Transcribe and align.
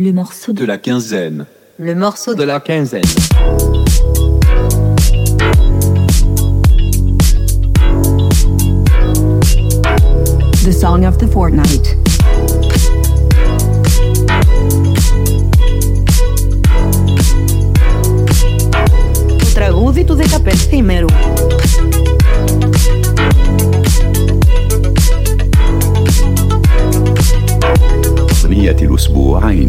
Le 0.00 0.12
morceau 0.12 0.52
de 0.52 0.64
la 0.64 0.78
quinzaine. 0.78 1.44
le 1.76 1.92
morceau 1.96 2.32
de 2.32 2.38
de 2.38 2.44
la 2.44 2.60
quinzaine. 2.60 3.02
The 10.62 10.72
song 10.72 11.04
of 11.04 11.18
the 11.18 11.26
fortnight. 11.26 12.07
أغنية 28.67 28.75
الأسبوعين 28.81 29.67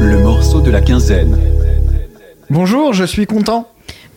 Le 0.00 0.18
morceau 0.22 0.60
de 0.62 0.70
la 0.70 0.80
quinzaine. 0.80 1.38
Bonjour, 2.48 2.94
je 2.94 3.04
suis 3.04 3.26
content. 3.26 3.68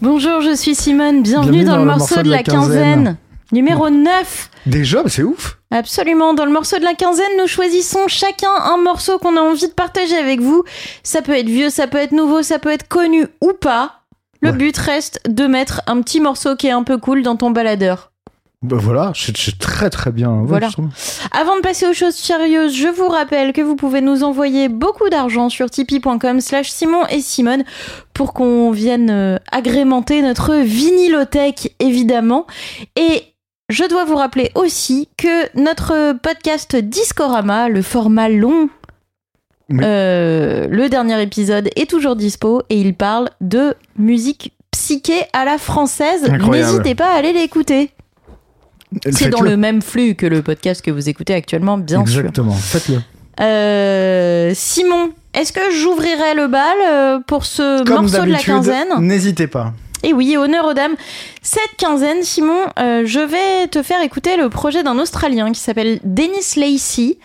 Bonjour, 0.02 0.40
je 0.42 0.56
suis 0.56 0.76
Simone. 0.76 1.24
Bienvenue, 1.24 1.66
dans, 1.66 1.78
le 1.78 1.86
morceau, 1.86 2.22
de 2.22 2.30
la 2.30 2.42
quinzaine. 2.42 3.18
Numéro 3.52 3.90
9. 3.90 4.50
Déjà, 4.66 5.04
bah, 5.04 5.10
c'est 5.10 5.24
ouf. 5.24 5.58
Absolument. 5.72 6.34
Dans 6.34 6.46
le 6.46 6.52
morceau 6.54 6.80
de 6.80 6.84
la 6.84 6.94
quinzaine, 6.94 7.26
nous 7.38 7.48
choisissons 7.48 8.08
chacun 8.08 8.52
un 8.52 8.78
morceau 8.78 9.18
qu'on 9.20 9.36
a 9.36 9.42
envie 9.42 9.68
de 9.68 9.74
partager 9.74 10.16
avec 10.16 10.40
vous. 10.40 10.64
Ça 11.04 11.22
peut 11.22 11.38
être 11.38 11.50
vieux, 11.50 11.70
ça 11.70 11.88
peut 11.88 11.98
être 11.98 12.14
nouveau, 12.14 12.44
ça 12.44 12.60
peut 12.60 12.72
être 12.72 12.88
connu 12.88 13.28
ou 13.42 13.52
pas. 13.52 13.99
Le 14.41 14.51
Ouais. 14.51 14.57
but 14.57 14.77
reste 14.79 15.21
de 15.29 15.47
mettre 15.47 15.83
un 15.87 16.01
petit 16.03 16.21
morceau 16.21 16.57
qui 16.57 16.67
est 16.67 16.73
un 16.73 16.83
peu 16.83 16.99
cool 16.99 17.23
dans 17.23 17.37
ton 17.37 17.51
baladeur. 17.51 18.11
Bah 18.63 18.77
voilà, 18.79 19.13
c'est 19.15 19.59
très 19.59 19.89
très 19.89 20.11
bien. 20.13 20.31
Ouais, 20.31 20.47
Voilà. 20.47 20.69
Avant 21.33 21.57
de 21.57 21.63
passer 21.63 21.87
aux 21.87 21.95
choses 21.95 22.15
sérieuses, 22.15 22.75
je 22.75 22.89
vous 22.89 23.09
rappelle 23.09 23.55
que 23.55 23.63
vous 23.63 23.75
pouvez 23.75 24.03
nous 24.03 24.23
envoyer 24.23 24.69
beaucoup 24.69 25.09
d'argent 25.09 25.49
sur 25.49 25.71
tipeee.com 25.71 26.43
slash 26.43 26.71
Simon 26.71 27.07
et 27.07 27.23
Simone 27.23 27.65
pour 28.13 28.35
qu'on 28.35 28.71
vienne 28.71 29.09
euh, 29.11 29.39
agrémenter 29.51 30.21
notre 30.21 30.57
vinylothèque, 30.57 31.75
évidemment. 31.79 32.47
Et 32.97 33.23
je 33.71 33.85
dois 33.85 34.05
vous 34.05 34.17
rappeler 34.17 34.51
aussi 34.55 35.09
que 35.17 35.59
notre 35.59 36.13
podcast 36.19 36.77
Discorama, 36.77 37.69
le 37.71 37.81
format 37.81 38.29
long, 38.29 38.69
Oui. 39.71 39.79
euh, 39.83 40.67
le 40.69 40.89
dernier 40.89 41.21
épisode 41.23 41.69
est 41.77 41.89
toujours 41.89 42.17
dispo 42.17 42.63
et 42.71 42.81
il 42.81 42.95
parle 42.95 43.31
de 43.41 43.75
musique 43.97 44.53
psyché 44.73 45.23
à 45.33 45.45
la 45.45 45.59
française. 45.59 46.29
N'hésitez 46.51 46.95
pas 46.95 47.13
à 47.13 47.17
aller 47.19 47.33
l'écouter. 47.33 47.91
C'est 49.11 49.29
dans 49.31 49.43
le 49.43 49.57
même 49.57 49.83
flux 49.83 50.17
que 50.17 50.27
le 50.27 50.43
podcast 50.43 50.83
que 50.83 50.91
vous 50.91 51.09
écoutez 51.09 51.35
actuellement, 51.35 51.79
bien 51.79 52.05
sûr. 52.05 52.19
Exactement, 52.19 52.53
faites-le. 52.53 52.99
Euh, 53.41 54.51
Simon, 54.55 55.11
est-ce 55.33 55.53
que 55.53 55.61
j'ouvrirai 55.73 56.35
le 56.35 56.49
bal 56.49 56.77
euh, 56.91 57.19
pour 57.27 57.45
ce 57.45 57.85
Comme 57.85 58.03
morceau 58.03 58.25
de 58.25 58.31
la 58.33 58.39
quinzaine? 58.39 58.89
n'hésitez 58.99 59.47
pas. 59.47 59.73
Et 60.03 60.13
oui, 60.13 60.37
honneur 60.37 60.67
aux 60.67 60.75
dames. 60.75 60.97
Cette 61.43 61.77
quinzaine, 61.77 62.23
Simon, 62.23 62.65
euh, 62.79 63.03
je 63.05 63.21
vais 63.21 63.69
te 63.69 63.83
faire 63.83 64.01
écouter 64.03 64.37
le 64.37 64.49
projet 64.49 64.83
d'un 64.83 64.99
Australien 64.99 65.53
qui 65.53 65.61
s'appelle 65.61 66.01
Dennis 66.05 66.57
Lacey. 66.57 67.19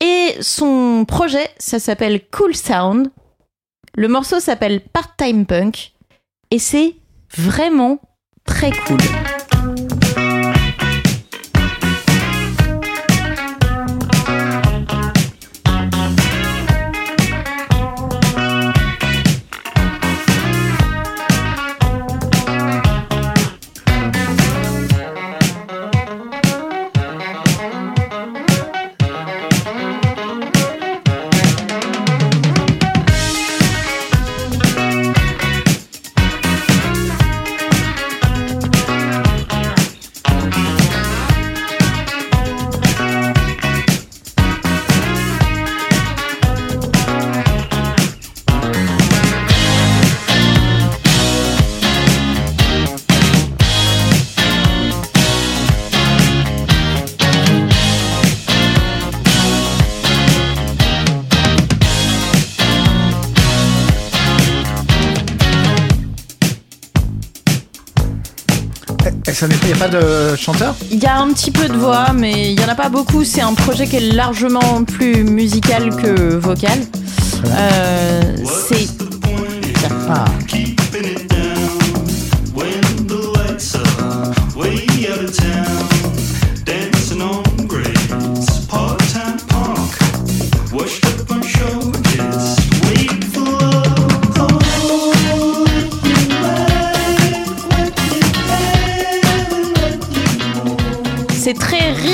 Et 0.00 0.34
son 0.40 1.04
projet, 1.06 1.48
ça 1.58 1.78
s'appelle 1.78 2.20
Cool 2.30 2.54
Sound. 2.54 3.10
Le 3.94 4.08
morceau 4.08 4.40
s'appelle 4.40 4.80
Part-Time 4.80 5.46
Punk. 5.46 5.92
Et 6.50 6.58
c'est 6.58 6.96
vraiment 7.36 8.00
très 8.44 8.70
cool. 8.70 8.98
Ça 69.34 69.48
n'est 69.48 69.56
pas, 69.56 69.68
y 69.68 69.72
a 69.72 69.76
pas 69.76 69.88
de 69.88 70.36
chanteur? 70.36 70.74
Il 70.90 71.02
y 71.02 71.06
a 71.06 71.18
un 71.18 71.32
petit 71.32 71.50
peu 71.50 71.68
de 71.68 71.76
voix, 71.76 72.12
mais 72.14 72.52
il 72.52 72.60
y 72.60 72.64
en 72.64 72.68
a 72.68 72.74
pas 72.74 72.88
beaucoup. 72.88 73.24
C'est 73.24 73.40
un 73.42 73.54
projet 73.54 73.86
qui 73.86 73.96
est 73.96 74.12
largement 74.12 74.84
plus 74.84 75.24
musical 75.24 75.94
que 75.96 76.36
vocal. 76.36 76.78
Euh, 77.46 78.22
c'est 78.46 78.86
Ah, 80.08 80.24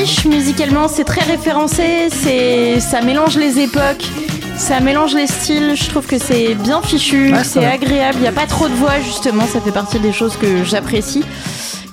riche 0.00 0.24
musicalement, 0.24 0.88
c'est 0.88 1.04
très 1.04 1.20
référencé, 1.20 2.08
c'est 2.10 2.80
ça 2.80 3.02
mélange 3.02 3.36
les 3.36 3.58
époques, 3.58 4.08
ça 4.56 4.80
mélange 4.80 5.14
les 5.14 5.26
styles. 5.26 5.74
Je 5.76 5.90
trouve 5.90 6.06
que 6.06 6.16
c'est 6.18 6.54
bien 6.54 6.80
fichu, 6.80 7.32
Ouais, 7.32 7.44
c'est 7.44 7.66
agréable. 7.66 8.16
Il 8.20 8.24
y 8.24 8.28
a 8.28 8.32
pas 8.32 8.46
trop 8.46 8.66
de 8.66 8.72
voix 8.74 8.98
justement, 9.04 9.44
ça 9.46 9.60
fait 9.60 9.72
partie 9.72 9.98
des 9.98 10.12
choses 10.12 10.36
que 10.38 10.64
j'apprécie. 10.64 11.22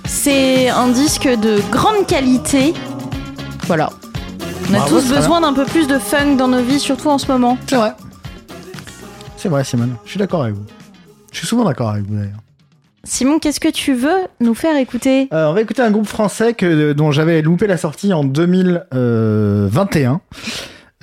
C'est 0.05 0.69
un 0.69 0.87
disque 0.87 1.27
de 1.27 1.59
grande 1.69 2.07
qualité. 2.07 2.73
Voilà. 3.65 3.89
On 4.69 4.73
a 4.73 4.77
Bravo, 4.77 4.99
tous 5.01 5.09
besoin 5.09 5.41
d'un 5.41 5.53
peu 5.53 5.65
plus 5.65 5.87
de 5.87 5.99
funk 5.99 6.37
dans 6.37 6.47
nos 6.47 6.61
vies, 6.61 6.79
surtout 6.79 7.09
en 7.09 7.17
ce 7.17 7.27
moment. 7.27 7.57
c'est 7.67 7.75
vrai. 7.75 7.91
C'est 9.35 9.49
vrai, 9.49 9.65
Simone. 9.65 9.95
Je 10.05 10.11
suis 10.11 10.19
d'accord 10.19 10.43
avec 10.43 10.55
vous. 10.55 10.65
Je 11.33 11.39
suis 11.39 11.47
souvent 11.47 11.65
d'accord 11.65 11.89
avec 11.89 12.05
vous 12.05 12.15
d'ailleurs. 12.15 12.39
Simon, 13.09 13.39
qu'est-ce 13.39 13.59
que 13.61 13.69
tu 13.69 13.93
veux 13.93 14.17
nous 14.41 14.53
faire 14.53 14.75
écouter 14.77 15.29
Euh, 15.33 15.47
on 15.47 15.53
va 15.53 15.61
écouter 15.61 15.81
un 15.81 15.91
groupe 15.91 16.07
français 16.07 16.53
que, 16.53 16.91
dont 16.91 17.11
j'avais 17.11 17.41
loupé 17.41 17.65
la 17.65 17.77
sortie 17.77 18.11
en 18.13 18.23
2021. 18.25 20.19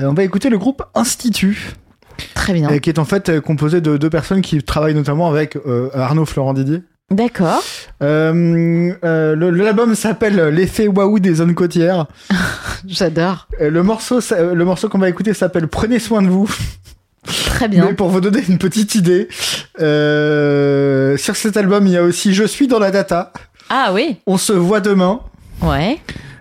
Euh, 0.01 0.07
on 0.07 0.13
va 0.13 0.23
écouter 0.23 0.51
le 0.51 0.59
groupe 0.59 0.83
Institut, 0.95 1.73
Très 2.35 2.53
bien. 2.53 2.71
euh, 2.71 2.79
qui 2.79 2.91
est 2.91 2.99
en 2.99 3.05
fait 3.07 3.29
euh, 3.31 3.41
composé 3.41 3.81
de 3.81 3.97
deux 3.97 4.11
personnes 4.11 4.43
qui 4.43 4.63
travaillent 4.63 4.95
notamment 4.95 5.29
avec 5.31 5.57
euh, 5.57 5.89
Arnaud 5.95 6.27
Florent 6.27 6.53
Didier. 6.53 6.83
D'accord. 7.11 7.63
Euh, 8.03 8.93
euh, 9.05 9.35
le- 9.35 9.51
L'album 9.51 9.95
s'appelle 9.95 10.49
L'effet 10.49 10.89
waouh 10.89 11.19
des 11.21 11.35
zones 11.35 11.55
côtières. 11.55 12.07
J'adore. 12.87 13.49
Euh, 13.63 13.71
le 13.71 13.83
morceau, 13.83 14.21
euh, 14.33 14.55
le 14.55 14.65
morceau 14.65 14.89
qu'on 14.91 14.99
va 14.99 15.09
écouter 15.09 15.33
s'appelle 15.33 15.69
Prenez 15.69 15.99
soin 16.01 16.21
de 16.23 16.29
vous. 16.29 16.51
Très 17.27 17.69
bien. 17.69 17.87
Mais 17.87 17.95
pour 17.95 18.09
vous 18.09 18.21
donner 18.21 18.41
une 18.49 18.59
petite 18.59 18.95
idée, 18.95 19.29
euh, 19.81 21.17
sur 21.17 21.37
cet 21.37 21.57
album, 21.57 21.87
il 21.87 21.93
y 21.93 21.97
a 21.97 22.03
aussi 22.03 22.35
Je 22.35 22.45
suis 22.45 22.67
dans 22.69 22.79
la 22.79 22.91
data. 22.91 23.33
Ah 23.71 23.91
oui. 23.93 24.17
On 24.27 24.37
se 24.39 24.53
voit 24.53 24.81
demain. 24.81 25.21
Ouais. 25.63 25.99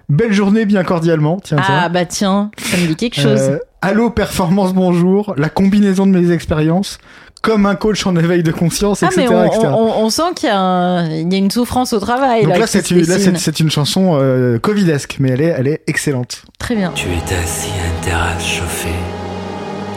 Belle 0.09 0.33
journée 0.33 0.65
bien 0.65 0.83
cordialement. 0.83 1.39
Tiens, 1.43 1.57
Ah 1.61 1.63
tiens. 1.65 1.89
bah 1.89 2.05
tiens, 2.05 2.51
ça 2.57 2.77
me 2.77 2.87
dit 2.87 2.95
quelque 2.95 3.15
chose. 3.19 3.39
Euh, 3.41 3.57
Allô, 3.81 4.09
performance, 4.09 4.73
bonjour. 4.73 5.33
La 5.37 5.49
combinaison 5.49 6.05
de 6.05 6.11
mes 6.17 6.31
expériences. 6.31 6.97
Comme 7.41 7.65
un 7.65 7.75
coach 7.75 8.05
en 8.07 8.15
éveil 8.15 8.41
de 8.41 8.53
conscience, 8.53 9.03
ah 9.03 9.07
etc. 9.07 9.25
mais 9.29 9.35
on, 9.35 9.43
etc. 9.45 9.59
on- 9.75 10.03
on 10.05 10.09
sent 10.09 10.21
qu'il 10.35 10.47
y, 10.47 10.51
a 10.51 10.57
un- 10.57 11.09
il 11.09 11.29
y 11.31 11.35
a 11.35 11.39
une 11.39 11.51
souffrance 11.51 11.91
au 11.91 11.99
travail. 11.99 12.43
Donc 12.45 12.57
là, 12.57 12.67
c'est 12.67 12.89
une, 12.89 13.01
là, 13.01 13.17
dessine. 13.17 13.35
c'est- 13.35 13.43
c'est 13.51 13.59
une 13.59 13.69
chanson 13.69 14.17
euh, 14.17 14.59
covidesque, 14.59 15.17
mais 15.19 15.31
elle 15.31 15.41
est, 15.41 15.53
elle 15.57 15.67
est 15.67 15.81
excellente. 15.87 16.43
Très 16.57 16.73
bien. 16.73 16.93
Tu 16.95 17.07
es 17.09 17.35
assis 17.35 17.67
à 17.83 17.87
une 17.97 18.01
terrasse 18.05 18.45
chauffée, 18.45 18.87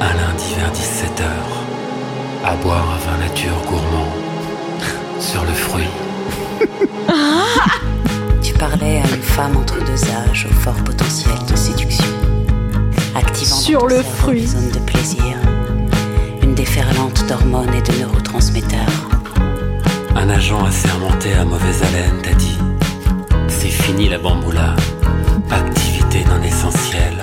un 0.01 0.15
lundi 0.15 0.55
vers 0.57 0.73
17h, 0.73 1.25
à 2.45 2.55
boire 2.57 2.85
un 2.95 2.99
vin 3.11 3.19
nature 3.19 3.57
gourmand, 3.69 4.13
sur 5.21 5.43
le 5.45 5.53
fruit. 5.53 5.89
Tu 8.43 8.53
parlais 8.55 8.99
à 9.03 9.15
une 9.15 9.23
femme 9.23 9.57
entre 9.57 9.79
deux 9.85 10.05
âges 10.11 10.47
au 10.51 10.55
fort 10.55 10.83
potentiel 10.85 11.35
de 11.51 11.57
séduction. 11.57 12.07
Activant 13.15 13.57
Sur 13.57 13.81
ton 13.81 13.87
le 13.87 13.97
cerveau 13.97 14.11
fruit. 14.17 14.41
une 14.43 14.47
zone 14.47 14.71
de 14.71 14.79
plaisir, 14.79 15.37
une 16.43 16.55
déferlante 16.55 17.27
d'hormones 17.27 17.75
et 17.75 17.83
de 17.83 17.99
neurotransmetteurs. 17.99 19.09
Un 20.15 20.31
agent 20.31 20.65
assermenté 20.65 21.35
à 21.35 21.45
mauvaise 21.45 21.83
haleine 21.83 22.23
t'a 22.23 22.33
dit 22.35 22.59
C'est 23.49 23.69
fini 23.69 24.09
la 24.09 24.19
bamboula. 24.19 24.75
Activité 25.51 26.25
non 26.29 26.43
essentielle. 26.43 27.23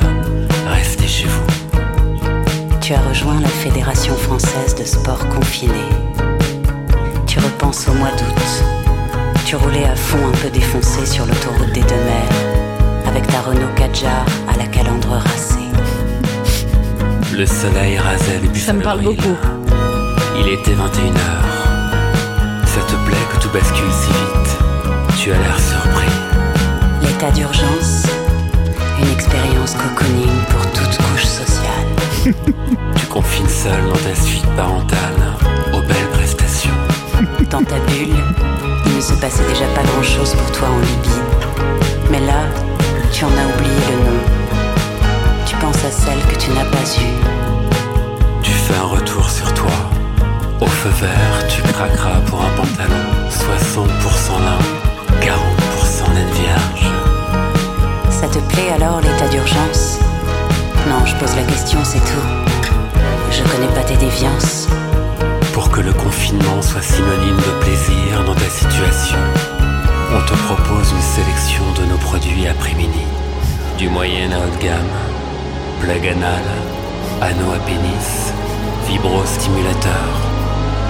Restez 0.68 1.08
chez 1.08 1.26
vous. 1.26 1.63
Tu 2.84 2.94
as 2.94 3.00
rejoint 3.00 3.40
la 3.40 3.48
Fédération 3.48 4.14
française 4.14 4.76
de 4.76 4.84
sport 4.84 5.30
confiné. 5.30 5.86
Tu 7.26 7.40
repenses 7.40 7.88
au 7.88 7.94
mois 7.94 8.12
d'août. 8.12 8.66
Tu 9.46 9.56
roulais 9.56 9.86
à 9.86 9.96
fond 9.96 10.18
un 10.28 10.32
peu 10.32 10.50
défoncé 10.50 11.06
sur 11.06 11.26
l'autoroute 11.26 11.72
des 11.72 11.80
deux 11.80 12.04
mers, 12.04 13.08
avec 13.08 13.26
ta 13.28 13.40
Renault 13.40 13.74
Kadjar 13.78 14.26
à 14.50 14.58
la 14.58 14.66
calandre 14.66 15.12
racée. 15.12 15.72
Le 17.32 17.46
soleil 17.46 17.98
rasait 17.98 18.42
les 18.42 18.60
Ça 18.60 18.74
me 18.74 18.82
parle 18.82 19.02
beaucoup. 19.02 19.38
Il 20.42 20.50
était 20.50 20.74
21h. 20.74 22.66
Ça 22.66 22.82
te 22.82 22.96
plaît 23.06 23.26
que 23.32 23.42
tout 23.42 23.50
bascule 23.54 23.94
si 23.94 24.10
vite 24.10 24.58
Tu 25.22 25.32
as 25.32 25.40
l'air 25.40 25.58
surpris. 25.58 26.12
L'état 27.02 27.32
d'urgence, 27.32 28.04
expérience 29.34 29.74
cocooning 29.74 30.46
pour 30.50 30.62
toute 30.72 30.98
couche 30.98 31.26
sociale. 31.26 31.88
Tu 32.96 33.06
confines 33.08 33.50
seul 33.50 33.84
dans 33.88 33.98
ta 33.98 34.16
suite 34.16 34.46
parentale 34.56 35.38
aux 35.74 35.82
belles 35.82 36.10
prestations. 36.14 36.78
Dans 37.50 37.64
ta 37.64 37.80
bulle, 37.88 38.16
il 38.86 38.96
ne 38.96 39.02
se 39.02 39.14
passait 39.14 39.44
déjà 39.48 39.66
pas 39.76 39.84
grand-chose 39.84 40.34
pour 40.36 40.52
toi 40.52 40.70
en 40.70 40.80
Libye. 40.80 41.22
Mais 42.12 42.20
là, 42.20 42.42
tu 43.12 43.26
en 43.26 43.30
as 43.30 43.48
oublié 43.56 43.82
le 43.92 43.98
nom. 44.06 44.20
Tu 45.46 45.56
penses 45.58 45.84
à 45.84 45.92
celle 45.92 46.20
que 46.32 46.40
tu 46.40 46.52
n'as 46.52 46.66
pas 46.66 46.86
eue. 47.00 48.42
Tu 48.42 48.52
fais 48.52 48.76
un 48.76 48.88
retour 48.88 49.30
sur 49.30 49.52
toi. 49.54 49.72
Au 50.62 50.68
feu 50.68 50.90
vert, 51.02 51.48
tu 51.48 51.62
craqueras 51.62 52.20
pour 52.28 52.42
un 52.42 52.50
pantalon. 52.56 53.04
60% 53.30 54.40
lin, 54.46 54.60
Alors 58.58 59.02
l'état 59.02 59.30
d'urgence? 59.30 60.00
Non, 60.90 61.06
je 61.06 61.16
pose 61.16 61.36
la 61.36 61.44
question, 61.44 61.80
c'est 61.84 62.00
tout. 62.00 62.28
Je 63.32 63.42
connais 63.44 63.72
pas 63.74 63.84
tes 63.84 63.96
déviances. 63.96 64.68
Pour 65.54 65.70
que 65.70 65.80
le 65.80 65.94
confinement 65.94 66.62
soit 66.62 66.82
synonyme 66.82 67.38
de 67.38 67.64
plaisir 67.64 68.24
dans 68.26 68.34
ta 68.36 68.50
situation, 68.50 69.18
on 70.12 70.22
te 70.26 70.34
propose 70.34 70.92
une 70.92 71.02
sélection 71.02 71.64
de 71.80 71.86
nos 71.86 71.98
produits 71.98 72.48
après-midi. 72.48 73.06
Du 73.78 73.90
moyen 73.90 74.32
à 74.32 74.40
haut 74.40 74.58
de 74.58 74.64
gamme, 74.64 74.98
plug 75.80 76.08
anal, 76.08 76.44
anneau 77.22 77.54
à 77.54 77.60
pénis, 77.60 78.34
vibrostimulateur. 78.88 80.10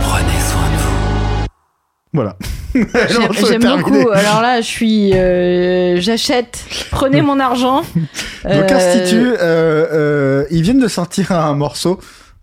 Prenez 0.02 0.40
soin 0.40 0.70
de 0.72 0.78
vous. 0.78 1.13
Voilà. 2.14 2.38
J'aime 2.76 3.64
beaucoup. 3.78 4.10
Alors 4.12 4.42
là, 4.42 4.62
je 4.62 4.68
suis. 4.68 5.12
euh, 5.14 6.00
J'achète. 6.00 6.64
Prenez 6.92 7.22
mon 7.22 7.40
argent. 7.40 7.82
Donc 7.96 8.06
Euh, 8.46 8.68
Institut, 8.70 9.34
euh, 9.34 9.36
euh, 9.42 10.46
ils 10.52 10.62
viennent 10.62 10.80
de 10.82 10.88
sortir 10.88 11.32
un 11.32 11.54
morceau, 11.56 12.00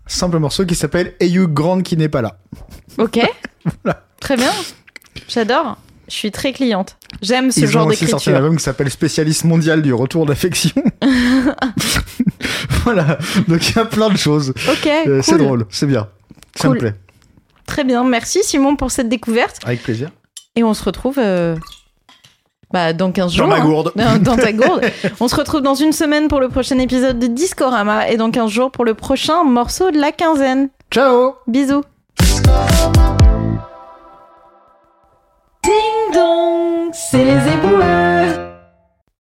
simple 0.07 0.39
morceau 0.39 0.65
qui 0.65 0.75
s'appelle 0.75 1.13
Ayu 1.21 1.47
Grande 1.47 1.83
qui 1.83 1.95
n'est 1.97 2.09
pas 2.09 2.21
là. 2.21 2.37
Ok. 2.97 3.19
Très 4.19 4.35
bien. 4.35 4.51
J'adore. 5.27 5.77
Je 6.07 6.15
suis 6.17 6.31
très 6.31 6.51
cliente. 6.51 6.97
J'aime 7.21 7.51
ce 7.51 7.61
Ils 7.61 7.67
genre 7.67 7.85
ont 7.87 7.89
aussi 7.89 8.05
sorti 8.05 8.29
un 8.29 8.33
d'écriture. 8.33 8.35
album 8.35 8.57
qui 8.57 8.63
s'appelle 8.65 8.89
Spécialiste 8.89 9.45
mondial 9.45 9.81
du 9.81 9.93
retour 9.93 10.25
d'affection. 10.25 10.71
voilà. 12.83 13.17
Donc 13.47 13.69
il 13.69 13.75
y 13.75 13.79
a 13.79 13.85
plein 13.85 14.09
de 14.09 14.17
choses. 14.17 14.49
Ok. 14.69 14.89
C'est 15.21 15.21
cool. 15.23 15.37
drôle, 15.37 15.65
c'est 15.69 15.85
bien. 15.85 16.07
Ça 16.55 16.67
Cool. 16.67 16.75
me 16.75 16.79
plaît. 16.79 16.95
Très 17.71 17.85
bien. 17.85 18.03
Merci 18.03 18.43
Simon 18.43 18.75
pour 18.75 18.91
cette 18.91 19.07
découverte. 19.07 19.59
Avec 19.65 19.81
plaisir. 19.81 20.09
Et 20.57 20.63
on 20.65 20.73
se 20.73 20.83
retrouve. 20.83 21.15
euh, 21.19 21.55
Bah, 22.73 22.91
dans 22.91 23.13
15 23.13 23.31
Dans 23.31 23.37
jours. 23.37 23.47
ma 23.47 23.55
hein. 23.55 23.63
gourde. 23.65 23.93
Dans, 23.95 24.17
dans 24.21 24.35
ta 24.35 24.51
gourde. 24.51 24.81
On 25.21 25.29
se 25.29 25.35
retrouve 25.37 25.61
dans 25.61 25.73
une 25.75 25.93
semaine 25.93 26.27
pour 26.27 26.41
le 26.41 26.49
prochain 26.49 26.77
épisode 26.79 27.17
de 27.17 27.27
Discorama 27.27 28.09
et 28.09 28.17
dans 28.17 28.29
15 28.29 28.49
jours 28.51 28.71
pour 28.71 28.83
le 28.83 28.93
prochain 28.93 29.45
morceau 29.45 29.89
de 29.89 29.97
la 29.99 30.11
quinzaine. 30.11 30.67
Ciao 30.91 31.35
Bisous. 31.47 31.83
Ding 35.63 36.13
dong, 36.13 36.89
c'est 36.93 37.23
les 37.23 37.53
éboueurs. 37.53 38.50